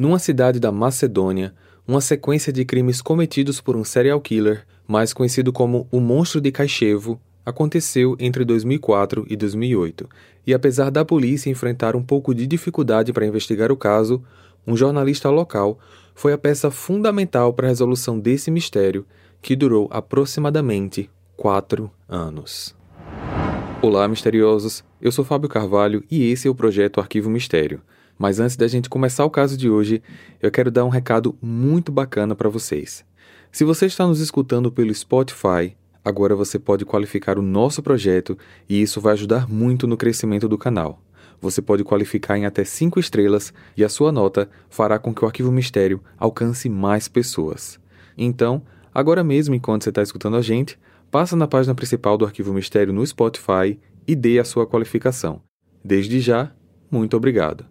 [0.00, 1.52] Numa cidade da Macedônia,
[1.86, 6.50] uma sequência de crimes cometidos por um serial killer, mais conhecido como o Monstro de
[6.50, 10.08] Caixevo, aconteceu entre 2004 e 2008.
[10.46, 14.24] E apesar da polícia enfrentar um pouco de dificuldade para investigar o caso,
[14.66, 15.78] um jornalista local
[16.14, 19.04] foi a peça fundamental para a resolução desse mistério,
[19.42, 22.74] que durou aproximadamente quatro anos.
[23.82, 24.82] Olá, misteriosos!
[24.98, 27.82] Eu sou Fábio Carvalho e esse é o projeto Arquivo Mistério.
[28.20, 30.02] Mas antes da gente começar o caso de hoje,
[30.42, 33.02] eu quero dar um recado muito bacana para vocês.
[33.50, 35.74] Se você está nos escutando pelo Spotify,
[36.04, 38.36] agora você pode qualificar o nosso projeto
[38.68, 41.02] e isso vai ajudar muito no crescimento do canal.
[41.40, 45.26] Você pode qualificar em até 5 estrelas e a sua nota fará com que o
[45.26, 47.80] Arquivo Mistério alcance mais pessoas.
[48.18, 48.60] Então,
[48.94, 50.78] agora mesmo, enquanto você está escutando a gente,
[51.10, 55.40] passa na página principal do Arquivo Mistério no Spotify e dê a sua qualificação.
[55.82, 56.52] Desde já,
[56.90, 57.69] muito obrigado.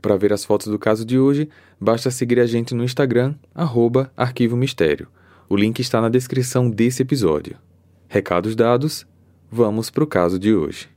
[0.00, 1.48] Para ver as fotos do caso de hoje,
[1.80, 5.08] basta seguir a gente no Instagram, arroba Arquivo Mistério.
[5.48, 7.56] O link está na descrição desse episódio.
[8.08, 9.06] Recados dados,
[9.50, 10.88] vamos para o caso de hoje.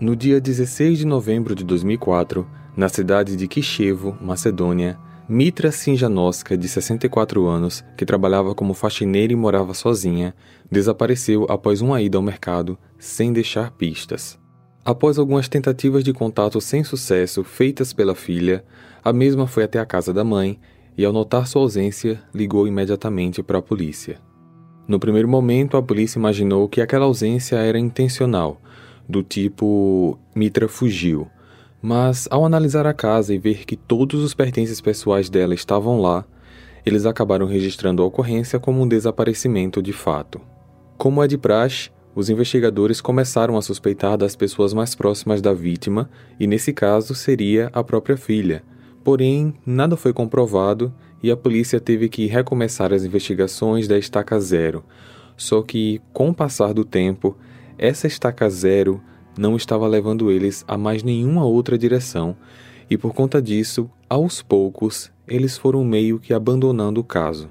[0.00, 2.46] No dia 16 de novembro de 2004,
[2.76, 4.96] na cidade de Kishevo, Macedônia,
[5.30, 10.34] Mitra Sinjanoska, de 64 anos, que trabalhava como faxineira e morava sozinha,
[10.70, 14.38] desapareceu após uma ida ao mercado sem deixar pistas.
[14.82, 18.64] Após algumas tentativas de contato sem sucesso feitas pela filha,
[19.04, 20.58] a mesma foi até a casa da mãe
[20.96, 24.18] e, ao notar sua ausência, ligou imediatamente para a polícia.
[24.88, 28.62] No primeiro momento, a polícia imaginou que aquela ausência era intencional,
[29.06, 31.28] do tipo Mitra fugiu
[31.80, 36.24] mas, ao analisar a casa e ver que todos os pertences pessoais dela estavam lá,
[36.84, 40.40] eles acabaram registrando a ocorrência como um desaparecimento de fato.
[40.96, 46.10] Como é de praxe, os investigadores começaram a suspeitar das pessoas mais próximas da vítima,
[46.40, 48.64] e nesse caso seria a própria filha.
[49.04, 54.84] Porém, nada foi comprovado e a polícia teve que recomeçar as investigações da estaca zero.
[55.36, 57.36] Só que, com o passar do tempo,
[57.78, 59.00] essa estaca zero
[59.38, 62.36] não estava levando eles a mais nenhuma outra direção,
[62.90, 67.48] e por conta disso, aos poucos, eles foram meio que abandonando o caso.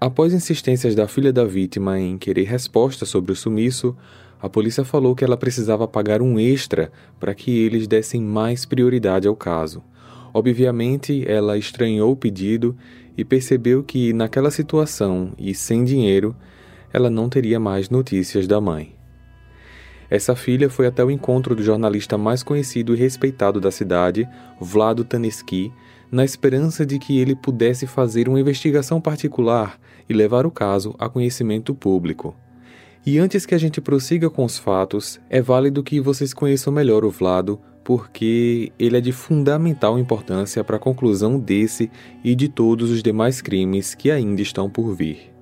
[0.00, 3.96] Após insistências da filha da vítima em querer resposta sobre o sumiço,
[4.42, 9.26] a polícia falou que ela precisava pagar um extra para que eles dessem mais prioridade
[9.26, 9.82] ao caso.
[10.34, 12.76] Obviamente, ela estranhou o pedido
[13.16, 16.36] e percebeu que, naquela situação e sem dinheiro,
[16.92, 18.94] ela não teria mais notícias da mãe.
[20.14, 24.28] Essa filha foi até o encontro do jornalista mais conhecido e respeitado da cidade,
[24.60, 25.72] Vlado Taneski,
[26.08, 29.76] na esperança de que ele pudesse fazer uma investigação particular
[30.08, 32.32] e levar o caso a conhecimento público.
[33.04, 37.04] E antes que a gente prossiga com os fatos, é válido que vocês conheçam melhor
[37.04, 41.90] o Vlado, porque ele é de fundamental importância para a conclusão desse
[42.22, 45.34] e de todos os demais crimes que ainda estão por vir.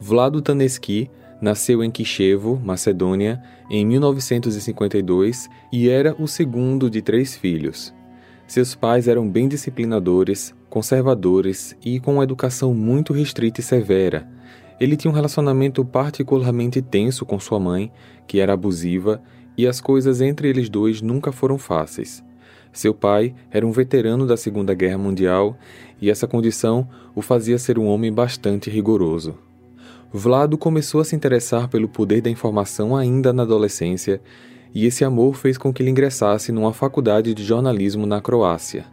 [0.00, 1.10] Vlado Taneski
[1.40, 7.94] Nasceu em Kishevo, Macedônia, em 1952 e era o segundo de três filhos.
[8.46, 14.28] Seus pais eram bem disciplinadores, conservadores e com uma educação muito restrita e severa.
[14.78, 17.90] Ele tinha um relacionamento particularmente tenso com sua mãe,
[18.26, 19.22] que era abusiva,
[19.56, 22.22] e as coisas entre eles dois nunca foram fáceis.
[22.72, 25.56] Seu pai era um veterano da Segunda Guerra Mundial
[26.00, 29.38] e essa condição o fazia ser um homem bastante rigoroso.
[30.16, 34.20] Vlado começou a se interessar pelo poder da informação ainda na adolescência,
[34.72, 38.86] e esse amor fez com que ele ingressasse numa faculdade de jornalismo na Croácia.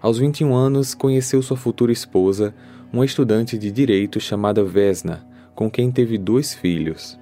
[0.00, 2.54] Aos 21 anos, conheceu sua futura esposa,
[2.90, 7.20] uma estudante de direito chamada Vesna, com quem teve dois filhos.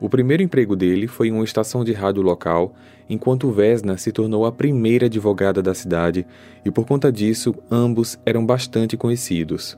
[0.00, 2.74] O primeiro emprego dele foi em uma estação de rádio local,
[3.10, 6.26] enquanto Vesna se tornou a primeira advogada da cidade,
[6.64, 9.76] e por conta disso, ambos eram bastante conhecidos.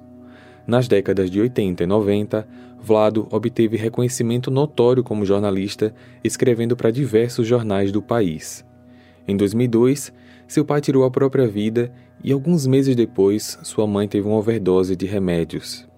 [0.68, 2.46] Nas décadas de 80 e 90,
[2.78, 8.62] Vlado obteve reconhecimento notório como jornalista, escrevendo para diversos jornais do país.
[9.26, 10.12] Em 2002,
[10.46, 11.90] seu pai tirou a própria vida
[12.22, 15.88] e alguns meses depois, sua mãe teve uma overdose de remédios.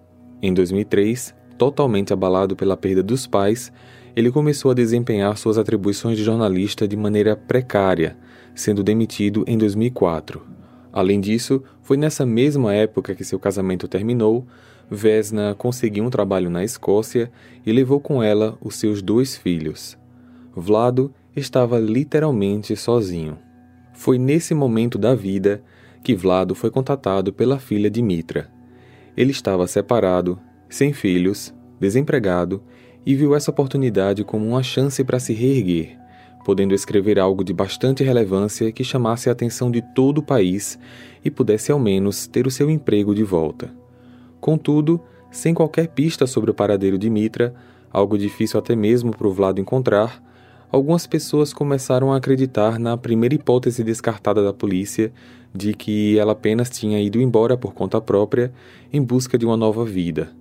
[0.41, 3.73] Em 2003, totalmente abalado pela perda dos pais,
[4.15, 8.15] ele começou a desempenhar suas atribuições de jornalista de maneira precária,
[8.55, 10.60] sendo demitido em 2004.
[10.91, 14.45] Além disso, foi nessa mesma época que seu casamento terminou,
[14.89, 17.31] Vesna conseguiu um trabalho na Escócia
[17.65, 19.97] e levou com ela os seus dois filhos.
[20.53, 23.37] Vlado estava literalmente sozinho.
[23.93, 25.63] Foi nesse momento da vida
[26.03, 28.49] que Vlado foi contatado pela filha de Mitra.
[29.15, 30.37] Ele estava separado,
[30.67, 32.61] sem filhos, desempregado
[33.05, 35.97] e viu essa oportunidade como uma chance para se reerguer,
[36.43, 40.77] podendo escrever algo de bastante relevância que chamasse a atenção de todo o país
[41.23, 43.73] e pudesse ao menos ter o seu emprego de volta.
[44.39, 44.99] Contudo,
[45.29, 47.53] sem qualquer pista sobre o paradeiro de Mitra,
[47.91, 50.21] algo difícil até mesmo para o Vlado encontrar,
[50.71, 55.11] algumas pessoas começaram a acreditar na primeira hipótese descartada da polícia
[55.53, 58.53] de que ela apenas tinha ido embora por conta própria
[58.91, 60.31] em busca de uma nova vida.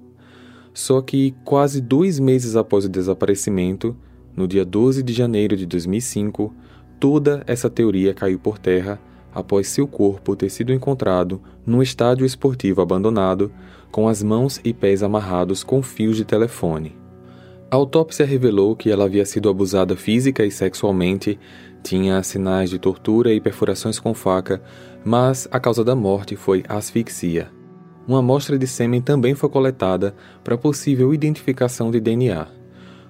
[0.73, 3.97] Só que, quase dois meses após o desaparecimento,
[4.37, 6.55] no dia 12 de janeiro de 2005,
[6.99, 9.01] toda essa teoria caiu por terra
[9.35, 13.53] após seu corpo ter sido encontrado num estádio esportivo abandonado,
[13.91, 16.97] com as mãos e pés amarrados com fios de telefone.
[17.71, 21.39] A autópsia revelou que ela havia sido abusada física e sexualmente,
[21.83, 24.61] tinha sinais de tortura e perfurações com faca,
[25.05, 27.49] mas a causa da morte foi asfixia.
[28.07, 32.60] Uma amostra de sêmen também foi coletada para possível identificação de DNA.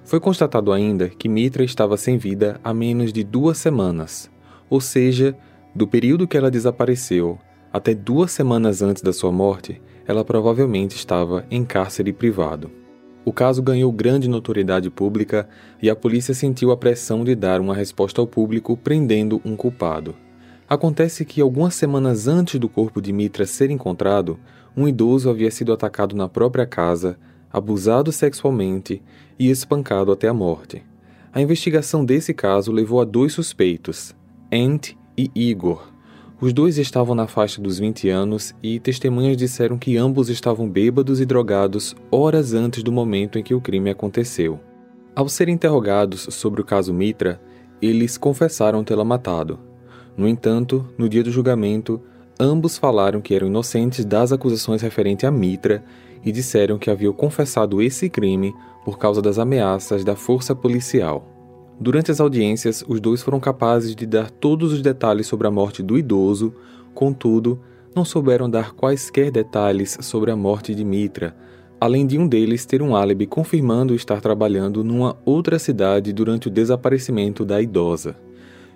[0.03, 4.29] Foi constatado ainda que Mitra estava sem vida há menos de duas semanas,
[4.69, 5.37] ou seja,
[5.73, 7.39] do período que ela desapareceu
[7.73, 12.69] até duas semanas antes da sua morte, ela provavelmente estava em cárcere privado.
[13.23, 15.47] O caso ganhou grande notoriedade pública
[15.81, 20.15] e a polícia sentiu a pressão de dar uma resposta ao público prendendo um culpado.
[20.67, 24.37] Acontece que algumas semanas antes do corpo de Mitra ser encontrado,
[24.75, 27.17] um idoso havia sido atacado na própria casa,
[27.51, 29.01] abusado sexualmente
[29.37, 30.83] e espancado até a morte.
[31.33, 34.15] A investigação desse caso levou a dois suspeitos,
[34.51, 35.91] Ant e Igor,
[36.41, 41.21] os dois estavam na faixa dos 20 anos e testemunhas disseram que ambos estavam bêbados
[41.21, 44.59] e drogados horas antes do momento em que o crime aconteceu.
[45.15, 47.39] Ao serem interrogados sobre o caso Mitra,
[47.79, 49.59] eles confessaram tê-la matado.
[50.17, 52.01] No entanto, no dia do julgamento,
[52.39, 55.83] ambos falaram que eram inocentes das acusações referentes a Mitra
[56.23, 58.53] e disseram que haviam confessado esse crime
[58.83, 61.27] por causa das ameaças da força policial.
[61.79, 65.81] Durante as audiências, os dois foram capazes de dar todos os detalhes sobre a morte
[65.81, 66.53] do idoso,
[66.93, 67.59] contudo,
[67.95, 71.35] não souberam dar quaisquer detalhes sobre a morte de Mitra,
[71.79, 76.51] além de um deles ter um álibi confirmando estar trabalhando numa outra cidade durante o
[76.51, 78.15] desaparecimento da idosa.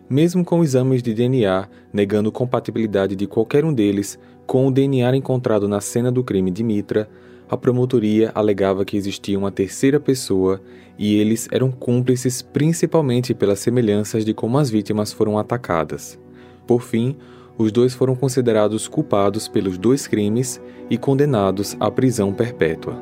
[0.10, 5.68] Mesmo com exames de DNA negando compatibilidade de qualquer um deles com o DNA encontrado
[5.68, 7.08] na cena do crime de Mitra,
[7.50, 10.60] a promotoria alegava que existia uma terceira pessoa
[10.98, 16.20] e eles eram cúmplices principalmente pelas semelhanças de como as vítimas foram atacadas.
[16.66, 17.16] Por fim,
[17.58, 20.60] os dois foram considerados culpados pelos dois crimes
[20.90, 22.96] e condenados à prisão perpétua.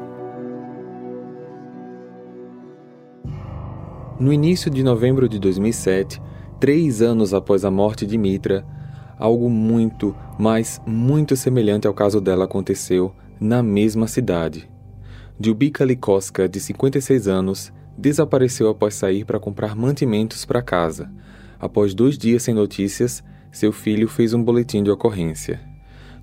[4.19, 6.21] No início de novembro de 2007,
[6.59, 8.65] três anos após a morte de Mitra,
[9.17, 13.13] algo muito, mas muito semelhante ao caso dela aconteceu
[13.43, 14.69] na mesma cidade.
[15.37, 21.11] Djubika Likoska, de 56 anos, desapareceu após sair para comprar mantimentos para casa.
[21.59, 25.59] Após dois dias sem notícias, seu filho fez um boletim de ocorrência.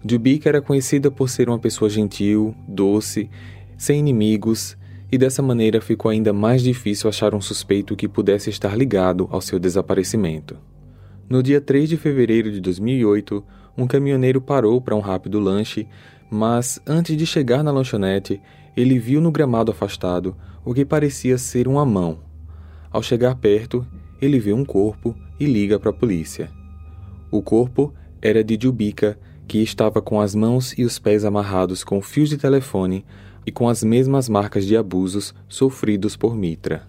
[0.02, 3.28] Djubika era conhecida por ser uma pessoa gentil, doce,
[3.76, 4.78] sem inimigos,
[5.12, 9.42] e dessa maneira ficou ainda mais difícil achar um suspeito que pudesse estar ligado ao
[9.42, 10.56] seu desaparecimento.
[11.28, 13.44] No dia 3 de fevereiro de 2008,
[13.76, 15.86] um caminhoneiro parou para um rápido lanche
[16.30, 18.40] mas antes de chegar na lanchonete,
[18.76, 22.18] ele viu no gramado afastado o que parecia ser uma mão.
[22.90, 23.84] Ao chegar perto,
[24.20, 26.50] ele vê um corpo e liga para a polícia.
[27.30, 32.00] O corpo era de Jubika, que estava com as mãos e os pés amarrados com
[32.00, 33.04] fios de telefone
[33.44, 36.86] e com as mesmas marcas de abusos sofridos por Mitra.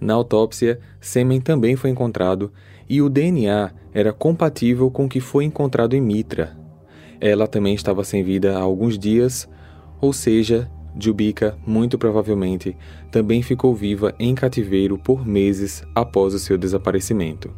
[0.00, 2.52] Na autópsia, sêmen também foi encontrado
[2.88, 6.56] e o DNA era compatível com o que foi encontrado em Mitra,
[7.20, 9.48] ela também estava sem vida há alguns dias,
[10.00, 12.76] ou seja, Jubika, muito provavelmente,
[13.10, 17.50] também ficou viva em cativeiro por meses após o seu desaparecimento.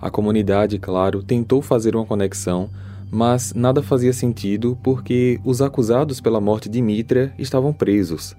[0.00, 2.70] A comunidade, claro, tentou fazer uma conexão,
[3.10, 8.36] mas nada fazia sentido porque os acusados pela morte de Mitra estavam presos.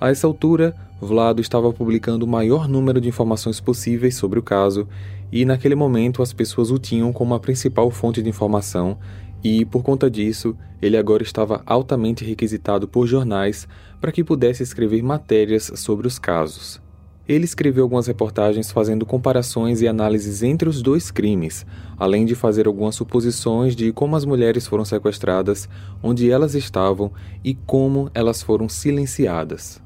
[0.00, 4.88] A essa altura, Vlado estava publicando o maior número de informações possíveis sobre o caso,
[5.30, 8.96] e naquele momento as pessoas o tinham como a principal fonte de informação
[9.44, 13.68] e, por conta disso, ele agora estava altamente requisitado por jornais
[14.00, 16.82] para que pudesse escrever matérias sobre os casos.
[17.28, 21.64] Ele escreveu algumas reportagens fazendo comparações e análises entre os dois crimes,
[21.98, 25.68] além de fazer algumas suposições de como as mulheres foram sequestradas,
[26.02, 29.82] onde elas estavam e como elas foram silenciadas.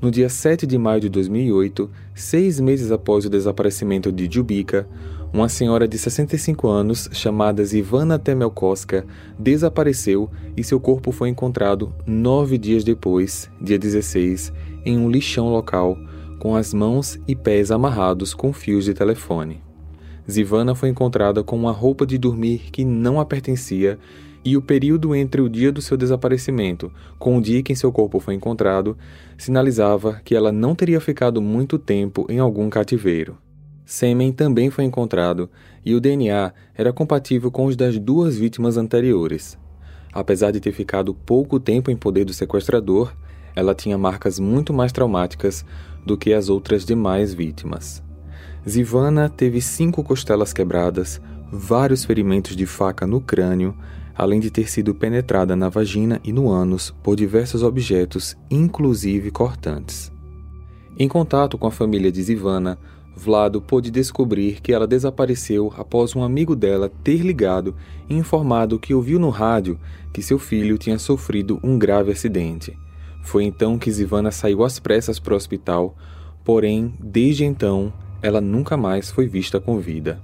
[0.00, 4.88] No dia 7 de maio de 2008, seis meses após o desaparecimento de Jubika,
[5.32, 9.04] uma senhora de 65 anos, chamada Ivana Temelkoska,
[9.38, 14.52] desapareceu e seu corpo foi encontrado nove dias depois, dia 16,
[14.84, 15.98] em um lixão local,
[16.38, 19.62] com as mãos e pés amarrados com fios de telefone.
[20.30, 23.98] Zivana foi encontrada com uma roupa de dormir que não a pertencia
[24.44, 27.90] e o período entre o dia do seu desaparecimento com o dia em que seu
[27.90, 28.96] corpo foi encontrado
[29.36, 33.36] sinalizava que ela não teria ficado muito tempo em algum cativeiro.
[33.88, 35.48] Sêmen também foi encontrado
[35.82, 39.56] e o DNA era compatível com os das duas vítimas anteriores.
[40.12, 43.16] Apesar de ter ficado pouco tempo em poder do sequestrador,
[43.56, 45.64] ela tinha marcas muito mais traumáticas
[46.04, 48.02] do que as outras demais vítimas.
[48.68, 51.18] Zivana teve cinco costelas quebradas,
[51.50, 53.74] vários ferimentos de faca no crânio,
[54.14, 60.12] além de ter sido penetrada na vagina e no ânus por diversos objetos, inclusive cortantes.
[60.98, 62.78] Em contato com a família de Zivana,
[63.18, 67.74] Vlado pôde descobrir que ela desapareceu após um amigo dela ter ligado
[68.08, 69.76] e informado que ouviu no rádio
[70.14, 72.78] que seu filho tinha sofrido um grave acidente.
[73.24, 75.96] Foi então que Zivana saiu às pressas para o hospital,
[76.44, 80.20] porém, desde então, ela nunca mais foi vista com vida.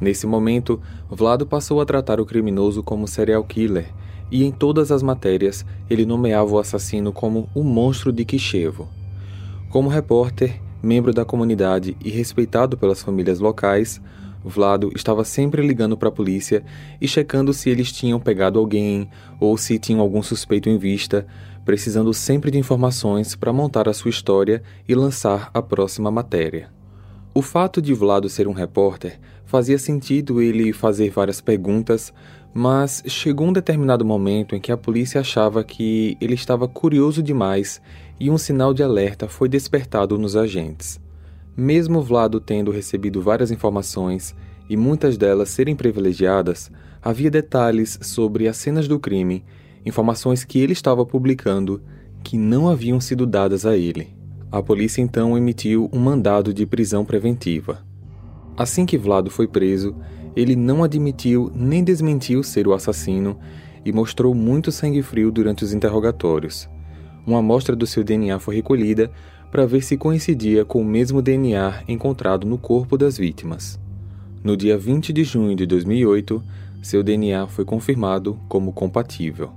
[0.00, 3.92] Nesse momento, Vlado passou a tratar o criminoso como serial killer
[4.30, 8.88] e em todas as matérias ele nomeava o assassino como o monstro de Kishevo.
[9.70, 14.00] Como repórter, membro da comunidade e respeitado pelas famílias locais,
[14.44, 16.62] Vlado estava sempre ligando para a polícia
[17.00, 21.26] e checando se eles tinham pegado alguém ou se tinham algum suspeito em vista,
[21.64, 26.70] precisando sempre de informações para montar a sua história e lançar a próxima matéria.
[27.34, 32.12] O fato de Vlado ser um repórter fazia sentido ele fazer várias perguntas,
[32.56, 37.82] mas chegou um determinado momento em que a polícia achava que ele estava curioso demais
[38.18, 40.98] e um sinal de alerta foi despertado nos agentes.
[41.54, 44.34] Mesmo Vlado tendo recebido várias informações
[44.70, 46.70] e muitas delas serem privilegiadas,
[47.02, 49.44] havia detalhes sobre as cenas do crime,
[49.84, 51.82] informações que ele estava publicando
[52.24, 54.16] que não haviam sido dadas a ele.
[54.50, 57.84] A polícia então emitiu um mandado de prisão preventiva.
[58.56, 59.94] Assim que Vlado foi preso,
[60.36, 63.38] ele não admitiu nem desmentiu ser o assassino
[63.84, 66.68] e mostrou muito sangue frio durante os interrogatórios.
[67.26, 69.10] Uma amostra do seu DNA foi recolhida
[69.50, 73.80] para ver se coincidia com o mesmo DNA encontrado no corpo das vítimas.
[74.44, 76.42] No dia 20 de junho de 2008,
[76.82, 79.50] seu DNA foi confirmado como compatível.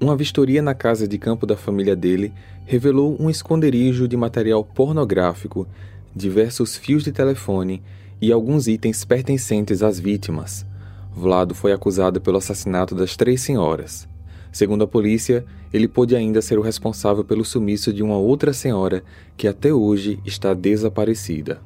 [0.00, 2.32] Uma vistoria na casa de campo da família dele
[2.64, 5.66] revelou um esconderijo de material pornográfico,
[6.14, 7.82] diversos fios de telefone
[8.20, 10.66] e alguns itens pertencentes às vítimas.
[11.14, 14.08] Vlado foi acusado pelo assassinato das três senhoras.
[14.52, 19.02] Segundo a polícia, ele pôde ainda ser o responsável pelo sumiço de uma outra senhora
[19.36, 21.60] que até hoje está desaparecida.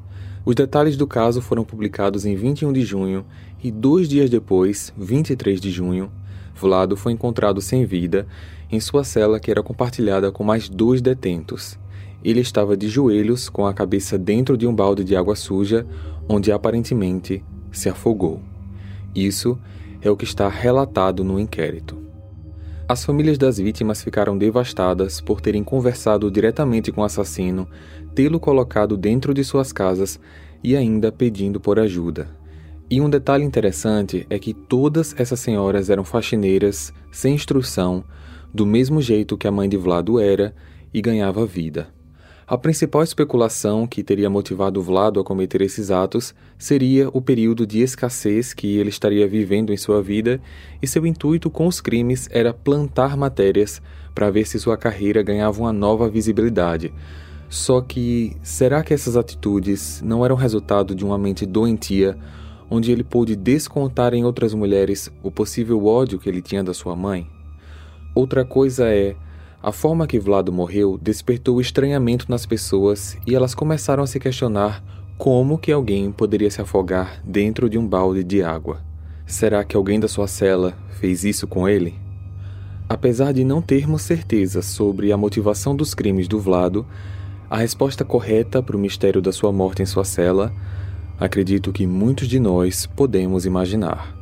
[0.44, 3.24] Os detalhes do caso foram publicados em 21 de junho
[3.62, 6.10] e dois dias depois, 23 de junho,
[6.54, 8.26] Vlado foi encontrado sem vida
[8.70, 11.78] em sua cela que era compartilhada com mais dois detentos.
[12.24, 15.84] Ele estava de joelhos, com a cabeça dentro de um balde de água suja,
[16.28, 18.40] onde aparentemente se afogou.
[19.14, 19.58] Isso
[20.00, 22.00] é o que está relatado no inquérito.
[22.88, 27.66] As famílias das vítimas ficaram devastadas por terem conversado diretamente com o assassino,
[28.14, 30.20] tê-lo colocado dentro de suas casas
[30.62, 32.28] e ainda pedindo por ajuda.
[32.90, 38.04] E um detalhe interessante é que todas essas senhoras eram faxineiras, sem instrução,
[38.52, 40.54] do mesmo jeito que a mãe de Vlado era,
[40.92, 41.88] e ganhava vida.
[42.52, 47.80] A principal especulação que teria motivado Vlado a cometer esses atos seria o período de
[47.80, 50.38] escassez que ele estaria vivendo em sua vida,
[50.82, 53.80] e seu intuito com os crimes era plantar matérias
[54.14, 56.92] para ver se sua carreira ganhava uma nova visibilidade.
[57.48, 62.18] Só que será que essas atitudes não eram resultado de uma mente doentia
[62.68, 66.94] onde ele pôde descontar em outras mulheres o possível ódio que ele tinha da sua
[66.94, 67.26] mãe?
[68.14, 69.16] Outra coisa é,
[69.62, 74.82] a forma que Vlado morreu despertou estranhamento nas pessoas e elas começaram a se questionar
[75.16, 78.80] como que alguém poderia se afogar dentro de um balde de água.
[79.24, 81.94] Será que alguém da sua cela fez isso com ele?
[82.88, 86.84] Apesar de não termos certeza sobre a motivação dos crimes do Vlado,
[87.48, 90.52] a resposta correta para o mistério da sua morte em sua cela
[91.20, 94.21] acredito que muitos de nós podemos imaginar.